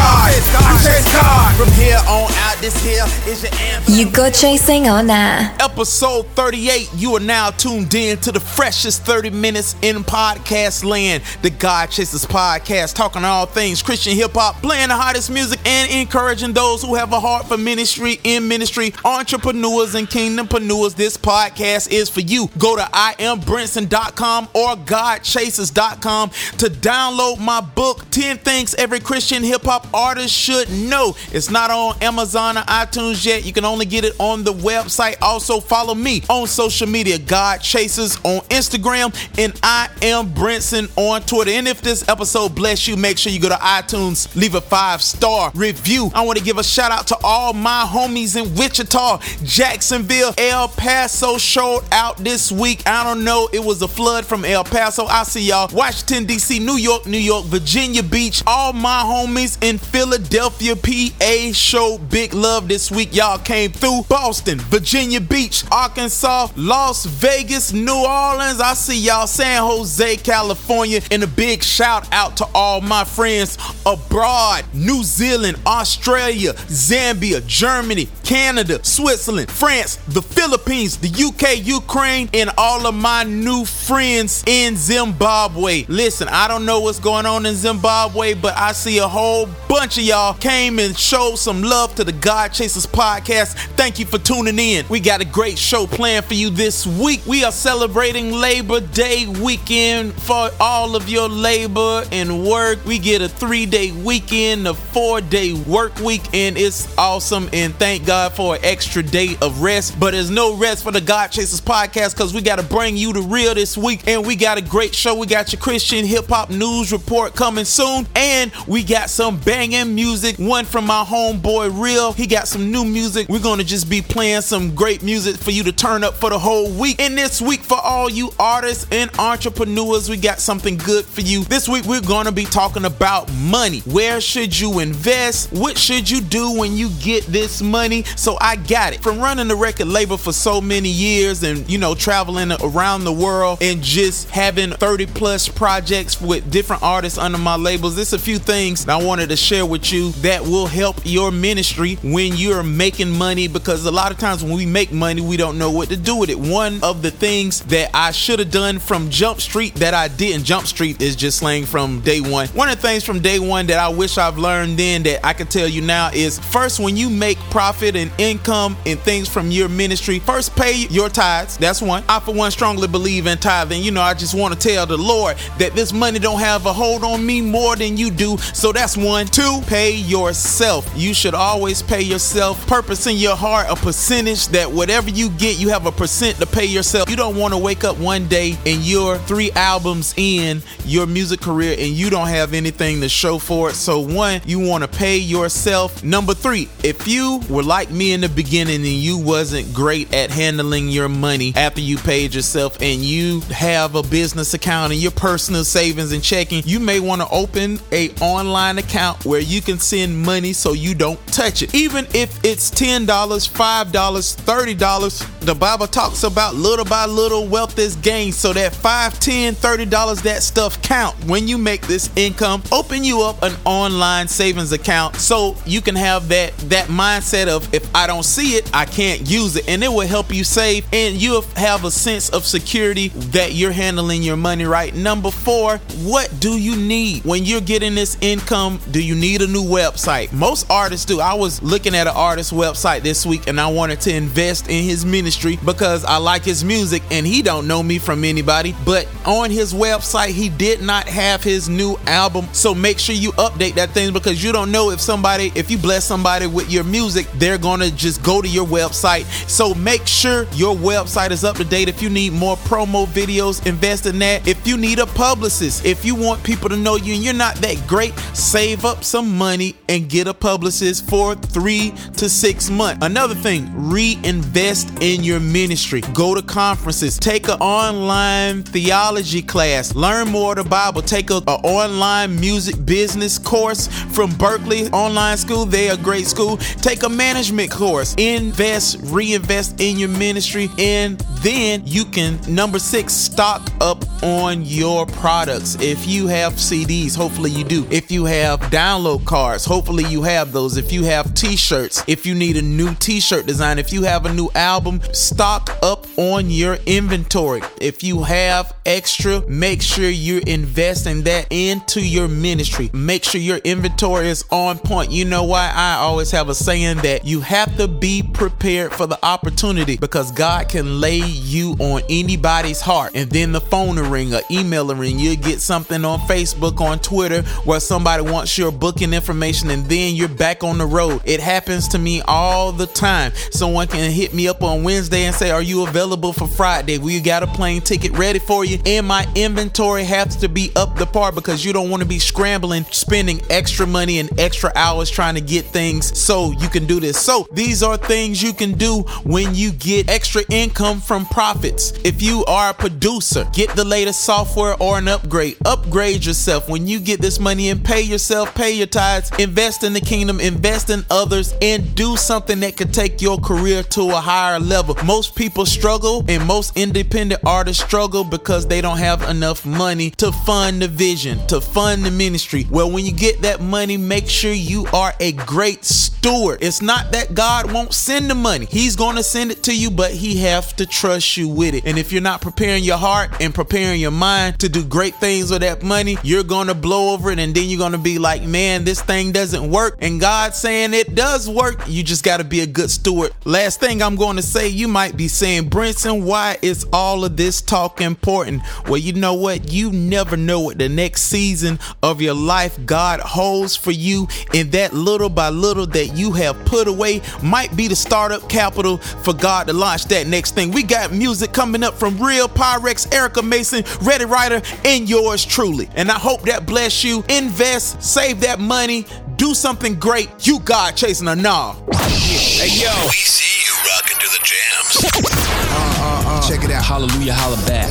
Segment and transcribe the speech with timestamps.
[0.00, 0.32] God.
[0.32, 1.56] I chase God.
[1.56, 3.94] From here on out, this here is your anthem.
[3.94, 5.60] You go chasing on that.
[5.62, 11.22] Episode 38, you are now tuned in to the freshest 30 minutes in podcast land.
[11.42, 15.90] The God Chasers podcast, talking all things Christian hip hop, playing the hottest music, and
[15.90, 20.94] encouraging those who have a heart for ministry, in ministry, entrepreneurs, and kingdompreneurs.
[20.94, 22.48] This podcast is for you.
[22.58, 29.89] Go to IamBrinson.com or GodChasers.com to download my book, 10 Things Every Christian Hip Hop
[29.92, 31.16] artist should know.
[31.32, 33.44] It's not on Amazon or iTunes yet.
[33.44, 35.16] You can only get it on the website.
[35.20, 41.22] Also, follow me on social media, God Chasers on Instagram, and I am Brinson on
[41.22, 41.50] Twitter.
[41.50, 45.02] And if this episode bless you, make sure you go to iTunes, leave a five
[45.02, 46.10] star review.
[46.14, 50.68] I want to give a shout out to all my homies in Wichita, Jacksonville, El
[50.68, 52.82] Paso showed out this week.
[52.86, 55.06] I don't know, it was a flood from El Paso.
[55.06, 55.68] I see y'all.
[55.72, 61.98] Washington, D.C., New York, New York, Virginia Beach, all my homies in Philadelphia, PA Show
[61.98, 63.14] big love this week.
[63.14, 68.60] Y'all came through Boston, Virginia Beach, Arkansas, Las Vegas, New Orleans.
[68.60, 71.00] I see y'all San Jose, California.
[71.10, 78.08] And a big shout out to all my friends abroad New Zealand, Australia, Zambia, Germany,
[78.24, 84.76] Canada, Switzerland, France, the Philippines, the UK, Ukraine, and all of my new friends in
[84.76, 85.84] Zimbabwe.
[85.88, 89.98] Listen, I don't know what's going on in Zimbabwe, but I see a whole bunch
[89.98, 93.54] of y'all came and showed some love to the God Chasers podcast.
[93.76, 94.84] Thank you for tuning in.
[94.88, 97.20] We got a great show planned for you this week.
[97.24, 102.84] We are celebrating Labor Day weekend for all of your labor and work.
[102.84, 107.48] We get a three day weekend, a four day work week, and it's awesome.
[107.52, 110.00] And thank God for an extra day of rest.
[110.00, 113.12] But there's no rest for the God Chasers podcast because we got to bring you
[113.12, 114.08] the real this week.
[114.08, 115.14] And we got a great show.
[115.14, 118.08] We got your Christian hip hop news report coming soon.
[118.16, 120.36] And we got some banging music.
[120.38, 122.14] One from my homeboy Real.
[122.14, 123.28] He got some new music.
[123.28, 126.38] We're gonna just be playing some great music for you to turn up for the
[126.38, 126.98] whole week.
[126.98, 131.44] And this week, for all you artists and entrepreneurs, we got something good for you.
[131.44, 133.80] This week, we're gonna be talking about money.
[133.80, 135.52] Where should you invest?
[135.52, 138.04] What should you do when you get this money?
[138.16, 139.02] So I got it.
[139.02, 143.12] From running the record label for so many years and you know traveling around the
[143.12, 148.18] world and just having 30 plus projects with different artists under my labels, there's a
[148.18, 152.62] few things I wanted to share with you that will help your ministry when you're
[152.62, 155.88] making money because a lot of times when we make money, we don't know what
[155.88, 156.38] to do with it.
[156.38, 160.44] One of the things that I should have done from Jump Street that I didn't,
[160.44, 162.46] Jump Street is just slang from day one.
[162.48, 165.32] One of the things from day one that I wish I've learned then that I
[165.32, 169.50] can tell you now is first, when you make profit and income and things from
[169.50, 171.56] your ministry, first pay your tithes.
[171.56, 172.04] That's one.
[172.08, 173.82] I, for one, strongly believe in tithing.
[173.82, 176.72] You know, I just want to tell the Lord that this money don't have a
[176.72, 178.36] hold on me more than you do.
[178.38, 179.26] So that's one.
[179.26, 179.39] Two,
[179.70, 180.90] pay yourself.
[180.96, 182.66] You should always pay yourself.
[182.66, 186.46] Purpose in your heart a percentage that whatever you get, you have a percent to
[186.46, 187.08] pay yourself.
[187.08, 191.40] You don't want to wake up one day and you're three albums in your music
[191.40, 193.74] career and you don't have anything to show for it.
[193.74, 196.02] So, one, you want to pay yourself.
[196.02, 200.30] Number three, if you were like me in the beginning and you wasn't great at
[200.30, 205.12] handling your money after you paid yourself and you have a business account and your
[205.12, 209.78] personal savings and checking, you may want to open a online account where you can
[209.78, 211.74] send money so you don't touch it.
[211.74, 217.96] Even if it's $10, $5, $30, the Bible talks about little by little wealth is
[217.96, 218.34] gained.
[218.34, 221.16] So that $5, $10, $30, that stuff count.
[221.24, 225.94] When you make this income, open you up an online savings account so you can
[225.96, 229.66] have that that mindset of if I don't see it, I can't use it.
[229.68, 233.72] And it will help you save and you'll have a sense of security that you're
[233.72, 234.94] handling your money right.
[234.94, 238.78] Number four, what do you need when you're getting this income?
[238.90, 240.32] Do you need a new website?
[240.32, 241.20] Most artists do.
[241.20, 244.84] I was looking at an artist website this week and I wanted to invest in
[244.84, 248.74] his ministry ministry because I like his music and he don't know me from anybody.
[248.84, 252.48] But on his website, he did not have his new album.
[252.52, 255.78] So make sure you update that thing because you don't know if somebody, if you
[255.78, 259.24] bless somebody with your music, they're gonna just go to your website.
[259.48, 261.88] So make sure your website is up to date.
[261.88, 264.48] If you need more promo videos, invest in that.
[264.48, 267.54] If you need a publicist, if you want people to know you and you're not
[267.56, 273.06] that great, save up some money and get a publicist for three to six months.
[273.06, 276.00] Another thing, reinvest in your ministry.
[276.14, 281.42] Go to conferences, take an online theology class, learn more of the Bible, take a,
[281.46, 285.64] a online music business course from Berklee Online School.
[285.64, 286.56] They are a great school.
[286.56, 288.14] Take a management course.
[288.18, 295.06] Invest, reinvest in your ministry, and then you can number six stock up on your
[295.06, 295.76] products.
[295.80, 297.86] If you have CDs, hopefully you do.
[297.90, 300.76] If you have download cards, hopefully you have those.
[300.76, 304.32] If you have t-shirts, if you need a new t-shirt design, if you have a
[304.32, 307.62] new album, stock up on your inventory.
[307.80, 312.90] If you have extra, make sure you're investing that into your ministry.
[312.92, 315.10] Make sure your inventory is on point.
[315.10, 319.06] You know why I always have a saying that you have to be prepared for
[319.06, 324.16] the opportunity because God can lay you on anybody's heart and then the phone will
[324.16, 325.18] ring or email will ring.
[325.18, 330.14] You'll get something on Facebook, on Twitter where somebody wants your booking information and then
[330.14, 331.22] you're back on the road.
[331.24, 333.32] It happens to me all the time.
[333.50, 336.98] Someone can hit me up on Wednesday and say, Are you available for Friday?
[336.98, 338.78] We got a plane ticket ready for you.
[338.84, 342.18] And my inventory has to be up the par because you don't want to be
[342.18, 347.00] scrambling, spending extra money and extra hours trying to get things so you can do
[347.00, 347.18] this.
[347.18, 351.92] So these are things you can do when you get extra income from profits.
[352.04, 355.56] If you are a producer, get the latest software or an upgrade.
[355.64, 356.68] Upgrade yourself.
[356.68, 360.40] When you get this money and pay yourself, pay your tithes, invest in the kingdom,
[360.40, 364.96] invest in others, and do something that could take your career to a higher level.
[365.04, 370.32] Most people struggle and most independent artists struggle because they don't have enough money to
[370.32, 372.66] fund the vision, to fund the ministry.
[372.70, 375.84] Well, when you get that money, make sure you are a great
[376.20, 376.58] steward.
[376.60, 378.66] It's not that God won't send the money.
[378.66, 381.86] He's going to send it to you, but he have to trust you with it.
[381.86, 385.50] And if you're not preparing your heart and preparing your mind to do great things
[385.50, 388.18] with that money, you're going to blow over it and then you're going to be
[388.18, 391.80] like, "Man, this thing doesn't work." And God's saying it does work.
[391.86, 393.32] You just got to be a good steward.
[393.46, 397.38] Last thing I'm going to say, you might be saying, "Brinson, why is all of
[397.38, 399.72] this talk important?" Well, you know what?
[399.72, 404.70] You never know what the next season of your life God holds for you, and
[404.72, 409.34] that little by little that you have put away might be the startup capital for
[409.34, 410.70] God to launch that next thing.
[410.70, 415.88] We got music coming up from Real Pyrex, Erica Mason, Ready Rider, and yours truly.
[415.94, 417.24] And I hope that bless you.
[417.28, 420.46] Invest, save that money, do something great.
[420.46, 421.74] You God chasing a nah.
[421.94, 425.40] Hey yo, We see you rocking to the jams.
[425.72, 426.48] Uh, uh, uh.
[426.48, 426.84] Check it out.
[426.84, 427.90] Hallelujah, holla back.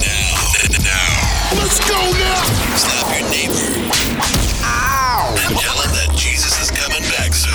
[0.83, 2.77] Now, let's go now.
[2.77, 4.08] slap your neighbor.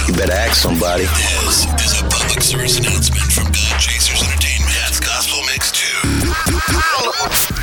[0.06, 1.04] You better ask somebody.
[1.04, 4.74] This is a public service announcement from God Chasers Entertainment.
[4.82, 7.53] That's Gospel Mix 2.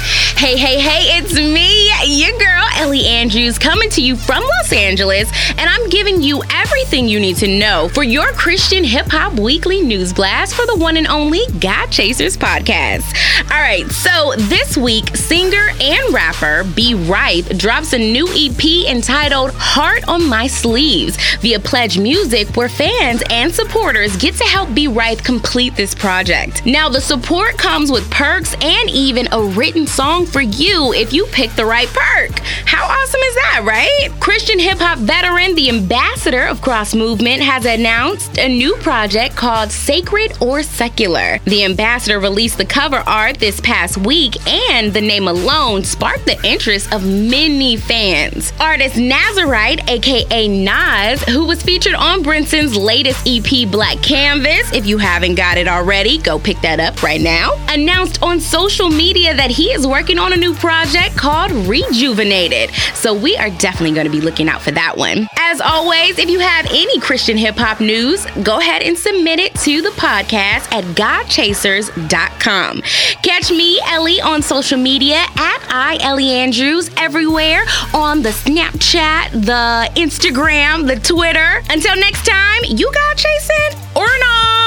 [0.41, 5.29] Hey, hey, hey, it's me, your girl, Ellie Andrews, coming to you from Los Angeles,
[5.49, 9.81] and I'm giving you everything you need to know for your Christian hip hop weekly
[9.81, 13.15] news blast for the one and only God Chasers podcast.
[13.51, 19.51] All right, so this week, singer and rapper B Ripe drops a new EP entitled
[19.53, 24.87] Heart on My Sleeves via Pledge Music, where fans and supporters get to help B
[24.87, 26.65] Ripe complete this project.
[26.65, 31.25] Now, the support comes with perks and even a written song for you if you
[31.27, 32.39] pick the right perk.
[32.65, 34.09] How awesome is that, right?
[34.19, 39.71] Christian hip hop veteran, the ambassador of Cross Movement, has announced a new project called
[39.71, 41.39] Sacred or Secular.
[41.45, 46.41] The ambassador released the cover art this past week, and the name alone sparked the
[46.45, 48.53] interest of many fans.
[48.59, 54.97] Artist Nazarite, aka Nas, who was featured on Brinson's latest EP, Black Canvas, if you
[54.97, 59.51] haven't got it already, go pick that up right now, announced on social media that
[59.51, 62.69] he is working on a new project called Rejuvenated.
[62.93, 65.27] So we are definitely going to be looking out for that one.
[65.39, 69.55] As always, if you have any Christian hip hop news, go ahead and submit it
[69.55, 72.81] to the podcast at godchasers.com.
[73.23, 77.63] Catch me, Ellie, on social media at I Ellie Andrews everywhere
[77.93, 81.63] on the Snapchat, the Instagram, the Twitter.
[81.71, 84.60] Until next time, you God chasing or not?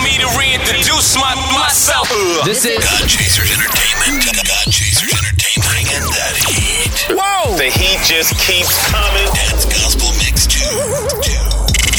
[0.00, 2.08] Allow me to reintroduce my, myself.
[2.48, 4.24] This is God Chasers Entertainment.
[4.24, 5.68] And the God Chasers Entertainment.
[5.68, 6.88] Bringing that heat.
[7.12, 7.52] Whoa!
[7.60, 9.28] The heat just keeps coming.
[9.36, 10.56] That's Gospel Mix 2.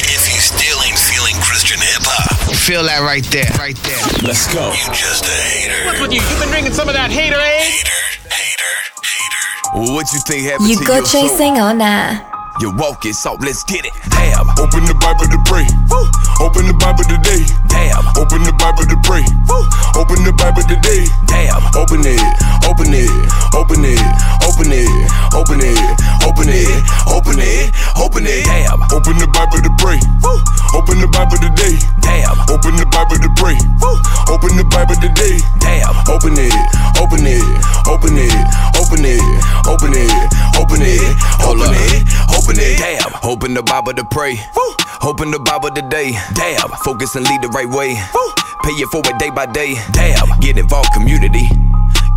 [0.09, 4.01] If you still ain't feeling Christian hip hop, feel that right there, right there.
[4.25, 4.73] Let's go.
[4.73, 5.85] You just a hater.
[5.85, 6.25] What's with you?
[6.25, 7.61] You've been drinking some of that hater eh?
[7.69, 8.01] Hater,
[8.33, 9.77] hater, hater.
[9.77, 11.29] Well, what you think happened You to go your soul?
[11.29, 12.30] chasing on air.
[12.61, 13.93] You walk it, so let's get it.
[14.13, 14.45] Damn.
[14.61, 15.65] Open the Bible to pray.
[15.89, 16.05] Woo.
[16.45, 17.41] Open the Bible today.
[17.65, 18.05] Damn.
[18.21, 19.25] Open the Bible to pray.
[19.49, 19.65] Woo.
[19.97, 21.09] Open the Bible today.
[21.25, 21.57] Damn.
[21.73, 22.21] Open it,
[22.69, 23.09] open it,
[23.57, 23.97] open it,
[24.45, 24.89] open it,
[25.33, 25.79] open it,
[26.27, 26.69] open it,
[27.07, 28.45] open it, open it.
[28.45, 28.81] Damn.
[28.91, 29.97] Open the Bible to pray.
[30.21, 30.37] Woo.
[30.75, 31.79] Open the Bible today.
[32.03, 32.35] Damn.
[32.51, 33.57] Open the Bible to pray.
[33.81, 33.95] Woo.
[34.27, 35.39] Open the Bible today.
[35.63, 35.95] Damn.
[36.11, 36.53] Open it,
[36.99, 37.41] open it,
[37.87, 38.33] open it,
[38.75, 39.23] open it,
[39.65, 40.11] open it,
[40.59, 41.01] open it,
[41.47, 42.03] open it,
[42.35, 42.77] open it.
[42.77, 43.11] Damn.
[43.23, 44.35] Open the Bible to pray.
[44.55, 44.75] Woo.
[45.03, 46.13] Open the Bible today.
[46.33, 46.69] Damn.
[46.83, 47.95] Focus and lead the right way.
[48.13, 48.31] Woo.
[48.63, 49.75] Pay it forward day by day.
[49.91, 50.27] Damn.
[50.39, 51.49] Get involved, community.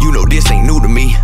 [0.00, 1.16] You know this ain't new to me.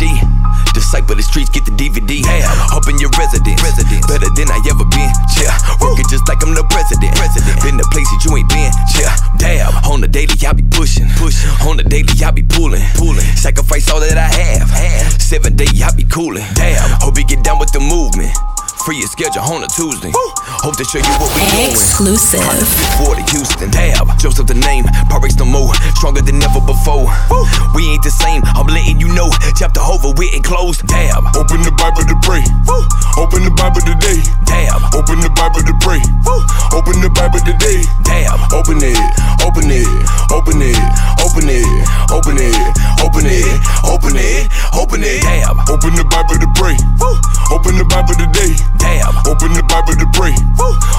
[0.00, 0.74] You can just IG.
[0.74, 2.22] Disciple the streets, get the DVD.
[2.22, 2.50] Damn.
[2.74, 3.62] Up in your residence.
[3.62, 4.06] Residence.
[4.06, 5.10] Better than I ever been.
[5.38, 5.54] Yeah.
[5.80, 7.14] Working just like I'm the president.
[7.14, 7.62] President.
[7.62, 8.72] Been the places you ain't been.
[8.98, 9.14] Yeah.
[9.38, 9.74] Damn.
[9.86, 11.06] On the daily, I be pushing.
[11.14, 11.50] Pushing.
[11.66, 12.82] On the daily, I be pulling.
[12.98, 13.26] Pulling.
[13.38, 14.68] Sacrifice all that I have.
[14.70, 15.22] Have.
[15.22, 16.46] Seven day, I be cooling.
[16.54, 16.98] Damn.
[17.00, 18.34] Hope you get down with the movement.
[18.84, 20.12] Free your schedule on a Tuesday.
[20.60, 21.72] Hope to show you what we doing.
[21.72, 22.44] Exclusive.
[23.00, 24.04] 40 Houston, damn.
[24.20, 27.08] Joseph the name, Pyrex no more, stronger than ever before.
[27.72, 29.32] We ain't the same, I'm letting you know.
[29.56, 31.24] Chapter over, we ain't closed, damn.
[31.32, 32.44] Open the Bible to pray.
[33.16, 34.20] Open the Bible today.
[34.44, 36.04] Damn, Open the Bible to pray.
[36.76, 37.88] Open the Bible today.
[38.04, 39.00] damn, Open it,
[39.40, 39.88] open it,
[40.28, 40.76] open it,
[41.24, 41.64] open it,
[42.12, 42.52] open it,
[43.00, 43.48] open it,
[43.88, 44.44] open it,
[44.76, 45.22] open it.
[45.24, 45.56] Damn.
[45.72, 46.76] Open the Bible to pray.
[47.50, 48.73] Open the Bible today.
[48.84, 50.36] Damn, Open the Bible to pray.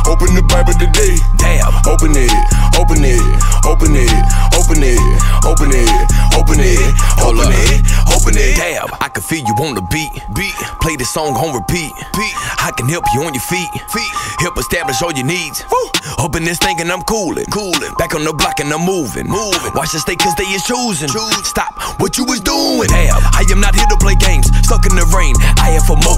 [0.10, 1.18] Open the Bible today.
[1.38, 1.74] damn.
[1.86, 2.34] Open it,
[2.82, 3.22] open it,
[3.66, 4.10] open it,
[4.58, 4.98] open it,
[5.46, 5.86] open it,
[6.34, 6.82] open it,
[7.22, 8.58] open it, open it.
[8.58, 10.10] Damn, I can feel you on the beat.
[10.34, 10.58] Beat.
[10.82, 11.94] Play this song on repeat.
[12.18, 12.36] Beat.
[12.58, 13.70] I can help you on your feet.
[13.94, 14.12] Feet.
[14.42, 15.62] Help establish all your needs.
[15.70, 15.90] Woo.
[16.18, 17.46] Open this thing and I'm coolin'.
[17.54, 17.94] Coolin'.
[18.02, 19.30] Back on the block and I'm moving.
[19.30, 19.74] Moving.
[19.78, 21.10] Watch the stay cause they is choosing.
[21.10, 21.46] Choose.
[21.46, 22.90] Stop what you was doing.
[22.90, 24.50] Damn, I am not here to play games.
[24.66, 25.38] Stuck in the rain.
[25.62, 26.18] I have for more.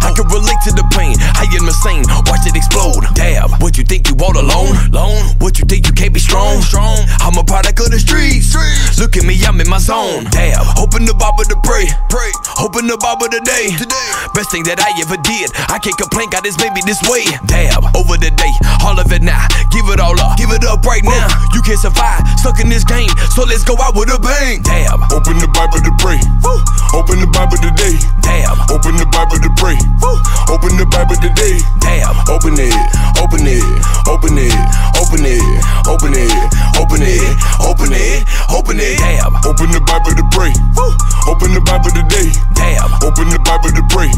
[0.00, 1.16] I can relate to the pain.
[1.18, 2.04] I am insane.
[2.26, 3.04] Watch it explode.
[3.14, 4.74] Damn, what you think you all alone?
[4.92, 5.36] Alone.
[5.38, 6.60] What you think you can't be strong?
[6.62, 7.06] Strong.
[7.20, 8.54] I'm a product of the streets.
[8.98, 10.24] Look at me, I'm in my zone.
[10.30, 10.64] Damn.
[10.80, 11.86] Open the Bible to pray.
[12.08, 12.32] Pray.
[12.58, 13.70] Open the Bible today.
[13.76, 14.08] Today.
[14.32, 15.52] Best thing that I ever did.
[15.68, 16.32] I can't complain.
[16.32, 17.28] God this baby this way.
[17.46, 17.84] Damn.
[17.92, 18.52] Over the day.
[18.82, 19.44] All of it now.
[19.70, 20.40] Give it all up.
[20.40, 21.28] Give it up right now.
[21.52, 22.24] You can't survive.
[22.40, 23.12] Stuck in this game.
[23.36, 24.64] So let's go out with a bang.
[24.64, 25.04] Damn.
[25.12, 26.18] Open the Bible to pray.
[26.40, 26.56] Woo.
[26.96, 28.00] Open the Bible today.
[28.24, 28.56] Damn.
[28.72, 29.76] Open the Bible to pray.
[30.48, 31.62] Open the Bible today.
[31.78, 32.18] Damn.
[32.26, 32.74] Open it,
[33.22, 33.62] open it,
[34.10, 34.50] open it,
[34.98, 35.38] open it,
[35.86, 36.32] open it,
[36.74, 37.22] open it,
[37.62, 38.98] open it, open it.
[38.98, 39.36] Damn.
[39.46, 40.50] Open the Bible to pray.
[41.30, 42.34] Open the Bible today.
[42.58, 42.90] Damn.
[43.06, 44.10] Open the Bible to pray.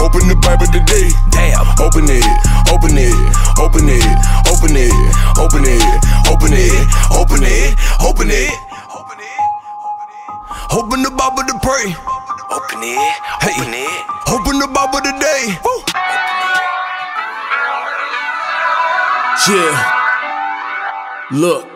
[0.00, 1.12] Open the Bible today.
[1.28, 1.68] Damn.
[1.76, 2.24] Open it,
[2.72, 3.12] open it,
[3.60, 4.08] open it,
[4.48, 4.92] open it,
[5.36, 5.84] open it,
[6.32, 8.52] open it, open it, open it.
[10.72, 12.23] Open the Bible to pray.
[12.54, 12.98] Open it,
[13.42, 13.50] Hey.
[13.58, 14.04] open it.
[14.30, 15.58] Open the Bible today.
[19.48, 20.04] Yeah.
[21.32, 21.73] Look.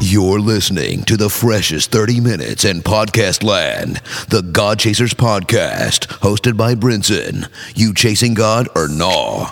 [0.01, 3.97] You're listening to the freshest 30 minutes in podcast land,
[4.29, 7.49] the God Chasers podcast, hosted by Brinson.
[7.75, 9.51] You chasing God or nah?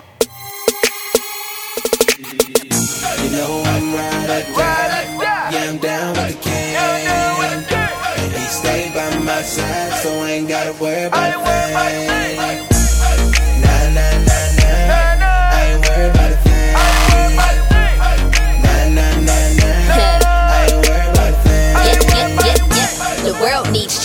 [3.22, 5.52] You know I'm right at.
[5.52, 6.76] Yeah, I'm down with the king.
[8.24, 12.27] And he stayed by my side, so I ain't gotta worry about.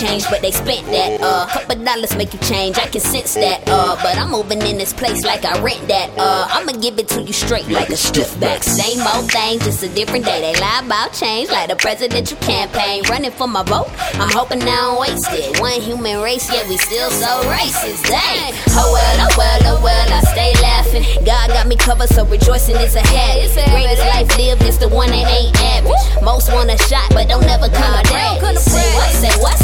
[0.03, 1.21] Change, but they spent that.
[1.21, 2.77] Uh, couple dollars make you change.
[2.77, 3.63] I can sense that.
[3.67, 6.09] Uh, but I'm moving in this place like I rent that.
[6.17, 8.63] Uh, I'ma give it to you straight like a stiff back.
[8.63, 10.39] Same old thing, just a different day.
[10.41, 13.03] They lie about change like the presidential campaign.
[13.09, 15.59] Running for my vote, I'm hoping I don't waste it.
[15.59, 18.03] One human race, yet we still so racist.
[18.07, 18.53] Dang.
[18.75, 21.03] Oh well, oh well, oh well, I stay laughing.
[21.25, 23.53] God got me covered, so rejoicing is a habit.
[23.71, 26.21] Greatest life lived is the one that ain't average.
[26.21, 28.41] Most want a shot, but don't ever come a brag.
[28.57, 29.57] Say what, say what,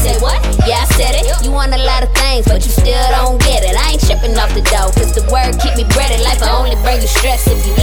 [7.20, 7.79] stress if you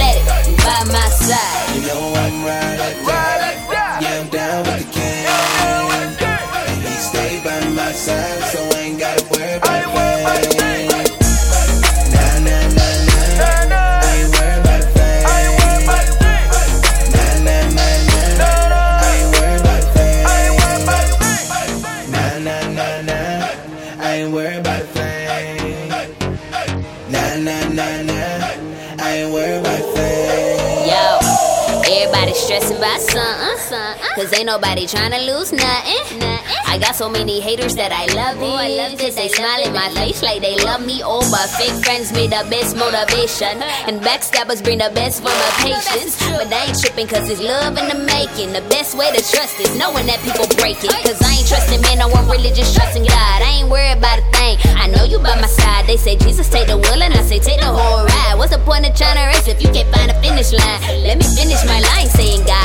[34.47, 36.23] nobody trying to lose nothing.
[36.63, 38.47] I got so many haters that I love it.
[38.47, 39.19] I love this.
[39.19, 41.03] They smile in my face like they love me.
[41.03, 43.59] Oh, but fake friends be the best motivation.
[43.91, 46.15] And backstabbers bring the best for my patience.
[46.31, 48.55] But I ain't tripping cause it's love in the making.
[48.55, 50.95] The best way to trust is knowing that people break it.
[51.03, 53.37] Cause I ain't trusting man, no one really just trusting God.
[53.43, 54.55] I ain't worried about a thing.
[54.79, 55.91] I know you by my side.
[55.91, 58.39] They say Jesus take the wheel and I say take the whole ride.
[58.39, 60.79] What's the point of trying to race if you can't find a finish line?
[61.03, 62.56] Let me finish my line saying God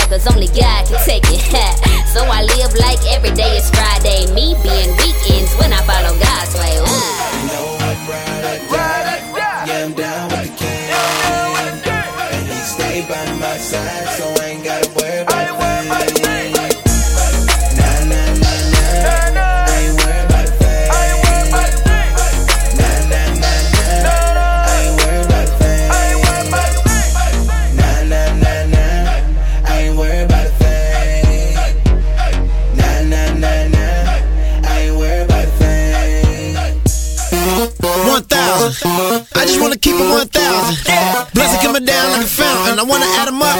[0.00, 1.42] cause only God can take it.
[2.12, 3.00] so I live like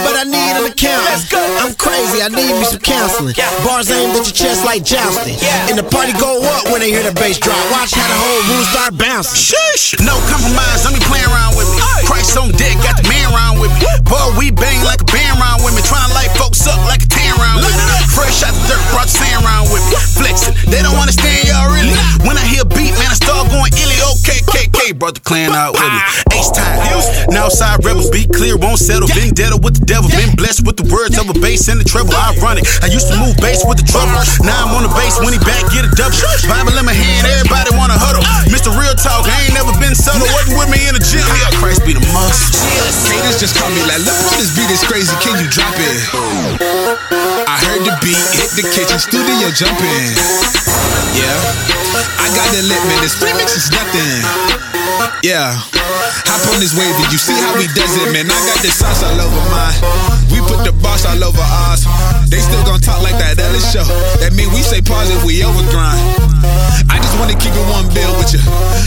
[0.03, 1.23] but I need an accountant.
[1.63, 3.35] I'm crazy, I need me some counseling.
[3.63, 5.39] Bars aimed at your chest like jousting.
[5.71, 7.59] And the party go up when they hear the bass drop.
[7.71, 9.39] Watch how the whole room start bouncing.
[9.39, 11.79] Shush, no compromise, don't be playing around with me.
[12.05, 13.87] Christ on deck, got the man around with me.
[14.05, 15.83] Boy, we bang like a band round with me.
[15.87, 17.97] Trying to light folks up like a tan round with me.
[18.11, 19.97] Fresh out the dirt, brought the sand round with me.
[20.19, 21.95] Flexing, they don't understand y'all really.
[22.27, 23.99] When I hear beat, man, I start going illy.
[24.19, 26.01] Okay, okay, Brought the clan out with me.
[26.35, 26.83] H time,
[27.31, 29.07] Now side rebels, be clear, won't settle.
[29.07, 32.11] Vendetta with the devil, been blessed with the words of a bass and the treble.
[32.11, 34.11] Ironic, I used to move bass with the trouble.
[34.11, 34.27] Uh.
[34.43, 36.19] Now I'm on the bass, when he back, get a double.
[36.51, 38.27] Bible in my hand, everybody wanna huddle.
[38.27, 38.51] Uh.
[38.51, 38.75] Mr.
[38.75, 40.27] Real Talk, I ain't never been subtle.
[40.35, 42.59] Wasn't with me in the gym, yeah, Christ be the must.
[43.07, 45.15] Haters just call me like, look, bro, this beat is crazy.
[45.23, 45.95] Can you drop it?
[47.47, 50.11] I heard the beat, hit the kitchen studio jumping.
[51.15, 51.39] Yeah,
[52.19, 52.99] I got the lit, man.
[52.99, 54.82] This remix is nothing.
[55.23, 55.55] Yeah,
[56.27, 58.27] hop on this wave and you see how he does it, man.
[58.27, 59.79] I got the sauce all over mine.
[60.35, 61.87] We put the boss all over ours.
[62.29, 63.87] They still gon' talk like that Ellis show.
[64.21, 66.52] That mean we say pause if we overgrind.
[66.89, 68.43] I just wanna keep it one bill with you.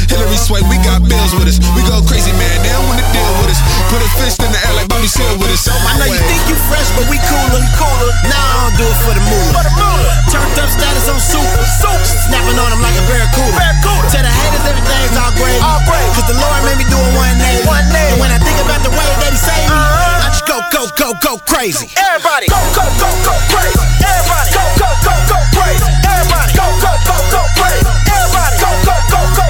[0.09, 1.57] Hilary Swank, we got bills with us.
[1.77, 2.57] We go crazy, man.
[2.61, 3.59] They don't wanna deal with us.
[3.89, 5.65] Put a fist in the air like Bobby Seale with us.
[5.65, 7.61] So I know you think you fresh, but we cooler.
[7.77, 8.11] cooler.
[8.29, 9.63] Nah, I don't do it for the moolah.
[10.31, 11.63] Turned up status on super.
[12.27, 13.53] Snapping on them like a barracuda.
[14.09, 15.59] Tell the haters everything's all great.
[16.17, 17.69] Cause the Lord made me do it 180.
[18.13, 20.25] And when I think about the way that he saved me, uh-huh.
[20.25, 21.87] I just go, go, go, go crazy.
[21.97, 23.85] Everybody, go, go, go, go crazy.
[24.01, 25.54] Everybody, go, go, go, go crazy.
[26.25, 27.85] Go, go, go, go crazy.
[27.85, 29.45] Everybody, go, go, go, go.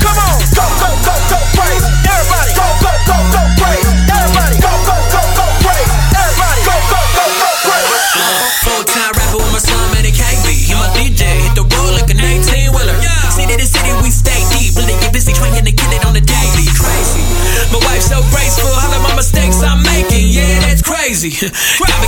[0.00, 1.64] Come on, go, go, go, go.
[2.08, 3.68] Everybody, go, go, go, go.
[4.08, 5.96] Everybody, go, go, go, go crazy.
[6.16, 8.20] Everybody, go, go, go, go crazy.
[8.64, 10.56] Full time rapper with my son, man, it can't be.
[10.56, 12.96] He my DJ, hit the road like an 18 wheeler.
[13.36, 14.78] City we stay deep.
[14.78, 16.66] Really get busy trying to get it on daily.
[16.78, 17.24] Crazy.
[17.72, 18.70] My so graceful,
[19.02, 20.28] my mistakes I'm making.
[20.28, 21.30] Yeah, that's crazy.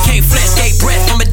[0.09, 1.28] Gave breath from a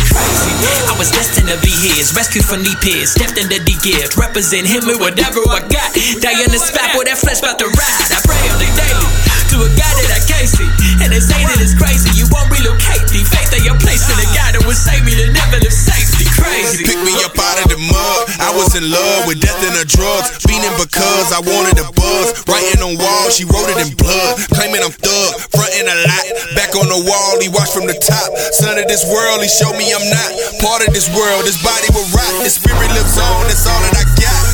[0.00, 0.56] facing.
[0.58, 0.88] Crazy.
[0.90, 4.66] I was destined to be his, rescued from knee pits, stepped into the gift, represent
[4.66, 5.94] him with whatever I got.
[5.94, 8.08] Die in the spot where that flesh about to ride.
[8.10, 9.08] I pray on the daily
[9.54, 10.66] to a God that I can't see.
[10.98, 13.22] And they say that it's crazy, you won't relocate me.
[13.22, 16.26] Faith that you're placed in a God that will save me to never live safely.
[16.34, 16.82] Crazy.
[16.82, 18.20] Pick me up out of mud.
[18.40, 20.30] I was in love with death and the drugs.
[20.44, 22.44] Fiending because I wanted a buzz.
[22.48, 24.40] Writing on walls, she wrote it in blood.
[24.52, 26.24] Claiming I'm thug, fronting a lot.
[26.56, 28.32] Back on the wall, he watched from the top.
[28.52, 31.44] Son of this world, he showed me I'm not part of this world.
[31.44, 32.32] This body will rot.
[32.44, 34.44] This spirit lives on, that's all that I got.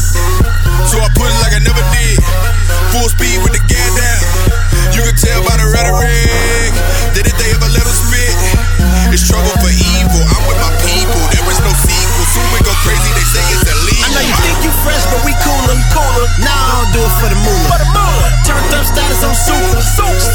[0.90, 2.18] So I put it like I never did.
[2.94, 4.22] Full speed with the gas down.
[4.94, 6.74] You can tell by the rhetoric
[7.14, 8.34] that if they ever let us spit,
[9.14, 10.29] it's trouble for evil.
[19.20, 19.80] Status on super.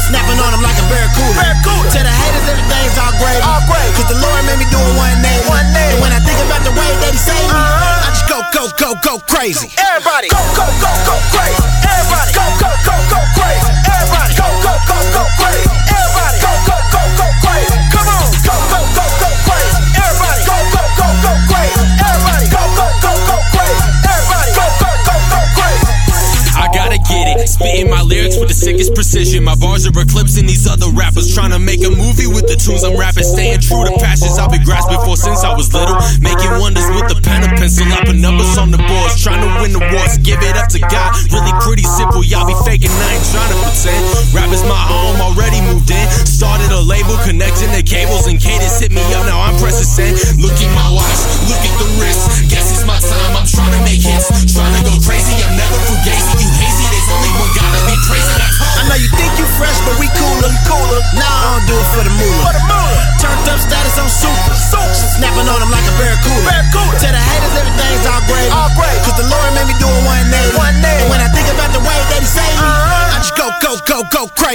[0.06, 1.34] Snapping on them like a barracuda.
[1.34, 1.90] barracuda.
[1.90, 3.42] Tell the haters everything's all gravy.
[3.42, 3.90] All gravy.
[3.98, 5.42] Cause the Lord made me do it one name.
[5.50, 5.66] One.
[5.74, 8.06] And when I think about the way that He saved me, uh-huh.
[8.06, 9.74] I just go, go, go, go crazy.
[28.66, 29.46] Sickest precision.
[29.46, 31.30] My bars are eclipsing these other rappers.
[31.30, 33.22] Trying to make a movie with the tunes I'm rapping.
[33.22, 35.94] Staying true to passions I've been grasping for since I was little.
[36.18, 37.86] Making wonders with a pen and pencil.
[37.86, 39.22] I put numbers on the boards.
[39.22, 40.18] Trying to win the wars.
[40.18, 41.14] Give it up to God.
[41.30, 42.26] Really pretty simple.
[42.26, 42.90] Y'all be faking.
[42.90, 44.02] I ain't trying to pretend.
[44.34, 45.22] Rap is my home.
[45.22, 46.06] Already moved in.
[46.26, 47.14] Started a label.
[47.22, 48.26] Connecting the cables.
[48.26, 49.30] And cadence hit me up.
[49.30, 50.42] Now I'm pressing send.
[50.42, 51.22] Look at my watch.
[51.46, 52.50] Look at the wrist.
[52.50, 53.25] Guess it's my time.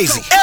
[0.07, 0.40] Crazy.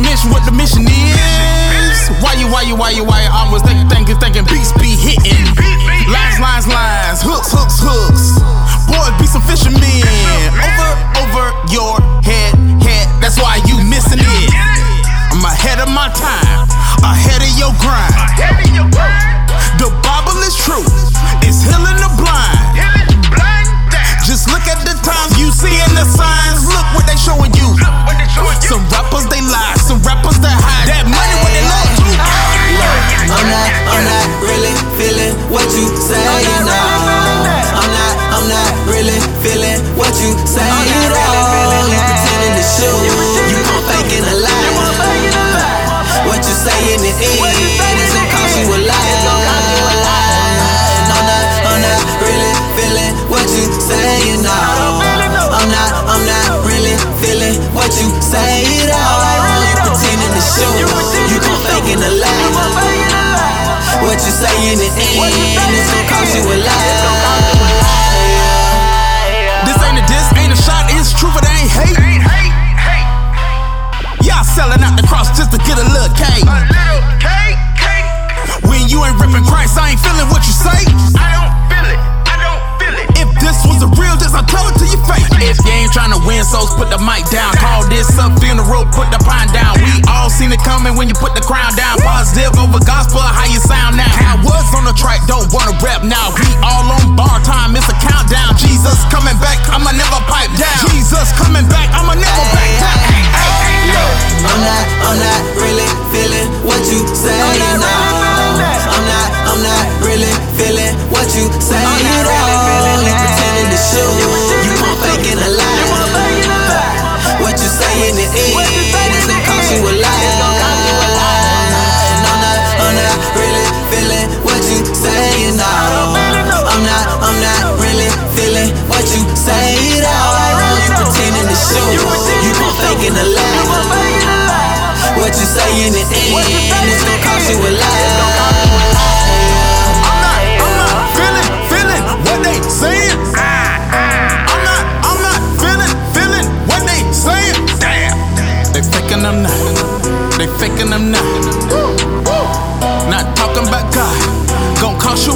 [0.00, 0.24] Mish.
[0.26, 1.98] What the mission is?
[2.24, 3.30] Why you, why you, why you, why you?
[3.30, 4.44] I was thinking, thinking, thinking.
[4.48, 5.46] Beats be hitting.
[6.10, 7.20] Lines, lines, lines.
[7.22, 8.40] Hooks, hooks, hooks.
[8.88, 9.78] Boys be some fishermen.
[10.58, 10.90] Over,
[11.22, 13.06] over your head, head.
[13.22, 14.50] That's why you missing it.
[15.30, 16.66] I'm ahead of my time.
[17.04, 18.16] Ahead of your grind.
[19.78, 20.84] The Bible is true.
[21.46, 23.09] It's healing the blind.
[24.30, 26.62] Just look at the times you see in the signs.
[26.62, 27.74] Look what they showing you.
[28.62, 30.86] Some rappers they lie, some rappers they hide.
[30.86, 32.14] That money when they love to.
[33.26, 36.22] I'm not, I'm not really feeling what you say
[36.62, 36.99] now.
[58.30, 59.26] Say at all.
[59.66, 60.86] You pretending to shoot,
[61.30, 63.10] you gon' faking a lie.
[64.06, 66.99] What you say in the end is gon' cost you a lot.
[85.90, 87.50] Ain't trying to win souls, put the mic down.
[87.58, 89.74] Call this a funeral, put the pine down.
[89.82, 91.98] We all seen it coming when you put the crown down.
[91.98, 94.06] Positive over gospel, how you sound now.
[94.06, 96.30] I was on the track, don't wanna rap now.
[96.38, 97.42] We all on bar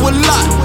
[0.07, 0.65] a lot.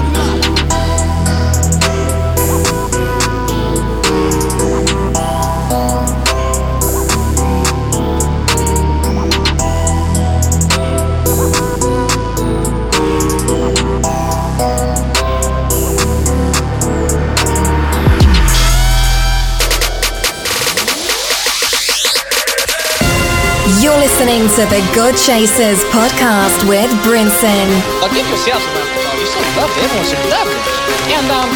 [23.80, 27.68] You're listening to the God Chasers podcast with Brinson.
[28.02, 29.36] Uh, give yourself some round of applause.
[29.36, 29.82] You're so lovely.
[29.84, 30.60] Everyone should love you.
[31.12, 31.48] And um,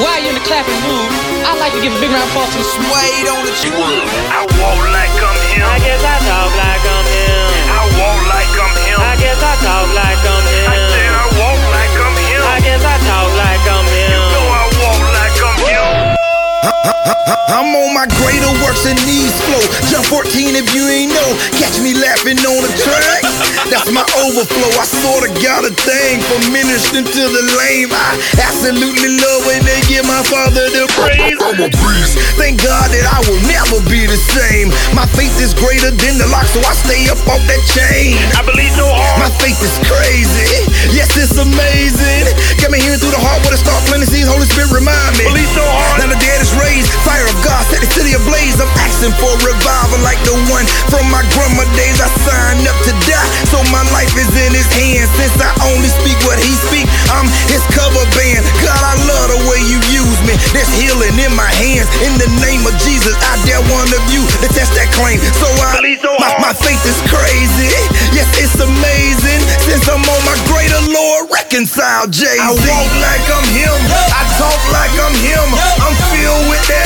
[0.00, 1.08] while you're in the clapping mood,
[1.44, 3.72] I'd like to give a big round of applause to Suede on the chick.
[3.72, 5.64] I walk like I'm him.
[5.64, 7.48] I guess I talk like I'm him.
[7.72, 8.98] I walk like I'm him.
[9.00, 10.68] I guess I talk like I'm him.
[10.68, 12.42] I said I walk like I'm him.
[12.44, 14.10] I guess I talk like I'm him.
[14.12, 16.97] You know I walk like I'm him.
[17.08, 19.64] I'm on my greater works and these flow.
[19.88, 21.30] Jump 14 if you ain't know.
[21.56, 23.24] Catch me laughing on the track.
[23.72, 24.68] That's my overflow.
[24.76, 27.88] I sorta got a thing for ministering to the lame.
[27.96, 31.40] I absolutely love when they give my father the praise.
[31.40, 32.20] I'm a beast.
[32.36, 34.68] Thank God that I will never be the same.
[34.92, 38.20] My faith is greater than the lock, so I stay up off that chain.
[38.36, 39.16] I believe so hard.
[39.24, 40.68] My faith is crazy.
[40.92, 42.28] Yes, it's amazing.
[42.60, 44.28] Got me hearing through the heart where to start planting seeds.
[44.28, 45.24] Holy Spirit, remind me.
[45.32, 46.04] Believe so hard.
[46.04, 46.97] Now the dead is raised.
[47.06, 48.58] Fire of God set the city ablaze.
[48.58, 51.98] I'm asking for revival like the one from my grandma days.
[52.02, 55.10] I signed up to die, so my life is in His hands.
[55.18, 58.42] Since I only speak what He speak, I'm His cover band.
[58.64, 60.34] God, I love the way You use me.
[60.54, 61.86] There's healing in my hands.
[62.02, 65.18] In the name of Jesus, I dare one of you to test that claim.
[65.38, 65.78] So I,
[66.18, 67.70] my, my faith is crazy.
[68.14, 69.40] Yes, it's amazing.
[69.64, 72.38] Since I'm on my greater Lord, reconcile Jay.
[72.40, 73.76] I walk like I'm Him.
[74.12, 75.46] I talk like I'm Him.
[75.82, 76.77] I'm filled with that.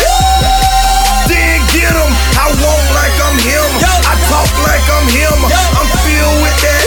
[1.29, 2.11] Then get him.
[2.39, 3.71] I walk like I'm him.
[4.09, 5.39] I talk like I'm him.
[5.79, 6.85] I'm filled with that.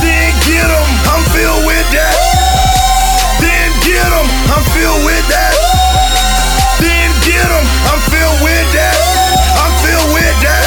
[0.00, 0.88] Then get him.
[1.10, 2.14] I'm filled with that.
[3.40, 4.28] Then get him.
[4.52, 5.52] I'm filled with that.
[6.80, 7.66] Then get him.
[7.88, 8.96] I'm filled with that.
[9.58, 10.64] I'm filled with that.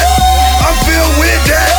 [0.66, 1.70] I'm filled with that.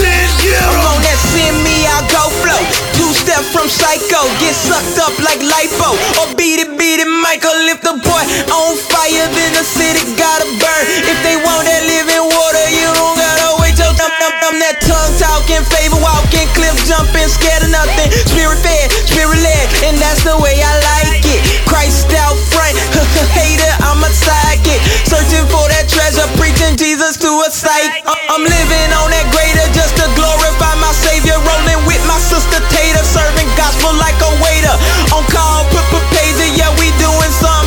[0.00, 0.80] Then get him.
[0.80, 2.62] I'm on that send me, I'll go flow.
[2.96, 5.92] Two step from psycho, get sucked up like lipo.
[6.20, 7.68] Or beat it, beat it, Michael.
[7.68, 10.84] If the boy on fire, then the city gotta burn.
[11.08, 14.56] If they want that living water, you don't gotta wait till thump, thump.
[14.60, 18.10] That tongue talking, favor walking, cliff jumping, scared of nothing.
[18.28, 21.40] Spirit fed, spirit led, and that's the way I like it.
[21.64, 22.76] Christ out front,
[23.38, 24.80] hater, I'm a sidekick.
[25.06, 28.04] Searching for that treasure, preaching Jesus to a sight.
[28.04, 31.38] I- uh, I'm living on that greater just to glorify my Savior.
[31.40, 34.76] Rolling with my sister Tater, serving gospel like a waiter.
[35.14, 37.59] On call, put put pager, yeah, we doing something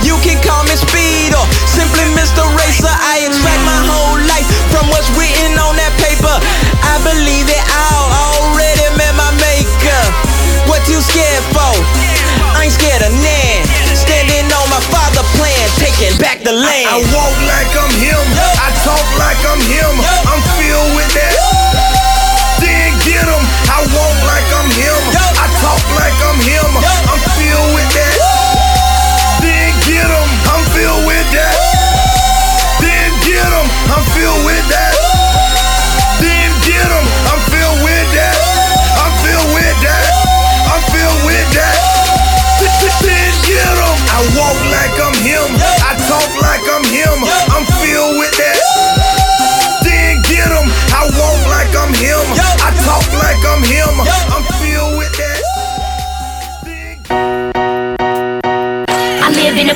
[0.00, 2.40] You can call me Speed or simply Mr.
[2.56, 2.88] Racer.
[2.88, 6.32] I extract my whole life from what's written on that paper.
[6.80, 10.00] I believe it all, already met my maker.
[10.64, 11.76] What you scared for?
[12.56, 13.68] I ain't scared of nan.
[13.92, 16.88] Standing on my father plan, taking back the land.
[16.88, 18.24] I walk like I'm him.
[18.64, 19.92] I talk like I'm him.
[20.24, 21.36] I'm filled with that.
[22.64, 23.44] Then get him.
[23.68, 25.00] I walk like I'm him.
[25.36, 26.70] I talk like I'm him.
[27.12, 28.13] I'm filled with that.
[33.92, 34.94] I'm filled with that.
[36.20, 37.06] Then get him.
[37.28, 38.36] I'm filled with that.
[39.02, 40.06] I'm filled with that.
[40.72, 41.76] I'm filled with that.
[43.04, 43.96] Then get him.
[44.12, 45.63] I walk like I'm him.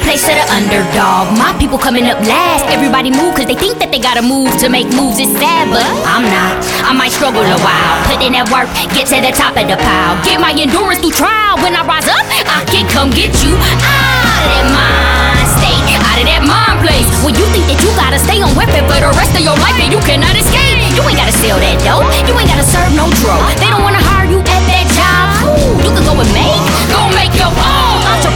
[0.09, 1.37] Place of the underdog.
[1.37, 2.65] My people coming up last.
[2.73, 5.21] Everybody move cause they think that they gotta move to make moves.
[5.21, 6.57] It's sad, but I'm not.
[6.81, 7.95] I might struggle a while.
[8.09, 10.17] Put in that work, get to the top of the pile.
[10.25, 11.61] Get my endurance through trial.
[11.61, 13.53] When I rise up, I can come get you
[13.85, 15.77] out of mind state.
[16.01, 17.05] Out of that mind place.
[17.21, 19.77] When you think that you gotta stay on weapon for the rest of your life
[19.77, 20.89] and you cannot escape.
[20.97, 22.09] You ain't gotta sell that dope.
[22.25, 23.45] You ain't gotta serve no drug.
[23.61, 25.53] They don't wanna hire you at that job.
[25.85, 27.88] You can go and make, go make your own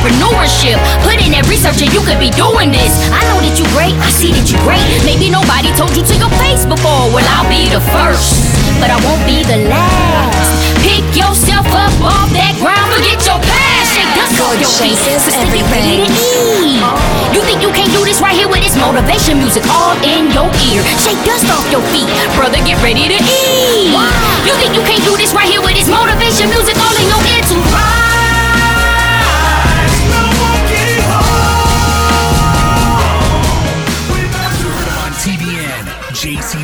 [0.03, 0.79] entrepreneurship.
[1.07, 2.91] Put in that research and you could be doing this.
[3.15, 4.83] I know that you great, I see that you great.
[5.07, 7.07] Maybe nobody told you to your face before.
[7.15, 8.43] Well, I'll be the first,
[8.83, 10.51] but I won't be the last.
[10.83, 13.95] Pick yourself up off that ground, forget your past.
[13.95, 14.99] Shake dust off your feet.
[14.99, 16.83] Chasers Cause they get ready to eat.
[17.31, 20.51] You think you can't do this right here with this motivation music all in your
[20.75, 20.83] ear?
[20.99, 22.59] Shake dust off your feet, brother.
[22.67, 23.95] Get ready to eat.
[24.43, 27.23] You think you can't do this right here with this motivation music all in your
[27.23, 28.12] ear to rise?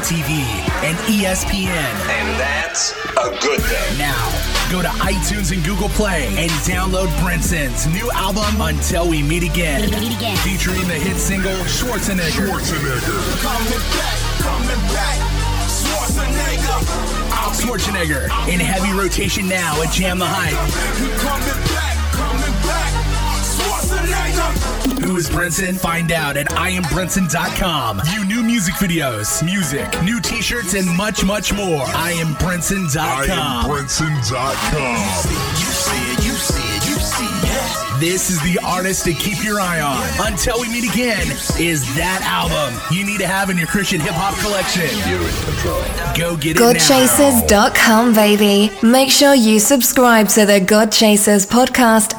[0.09, 0.41] JCTV,
[0.89, 1.69] and ESPN.
[1.69, 3.99] And that's a good thing.
[3.99, 4.17] Now,
[4.73, 9.83] go to iTunes and Google Play and download Brinson's new album, Until We Meet Again.
[10.39, 12.49] Featuring the hit single Schwarzenegger.
[12.49, 13.43] Schwarzenegger.
[13.43, 15.19] Coming back, coming back.
[15.69, 16.79] Schwarzenegger.
[17.53, 21.78] Schwarzenegger in heavy rotation now at Jam the Hype.
[25.03, 25.79] Who is Brinson?
[25.79, 28.03] Find out at IamBrinson.com.
[28.05, 31.85] View new music videos, music, new t-shirts, and much, much more.
[31.87, 33.65] IamBrinson.com.
[33.65, 35.31] IamBrinson.com.
[35.59, 38.01] You see it, you see it, you see it.
[38.01, 40.31] This is the artist to keep your eye on.
[40.31, 41.27] Until we meet again,
[41.59, 44.89] is that album you need to have in your Christian hip hop collection.
[45.11, 45.83] You're in control.
[46.17, 46.73] Go get it now.
[46.73, 48.71] GodChasers.com, baby.
[48.83, 52.19] Make sure you subscribe to the God Chasers podcast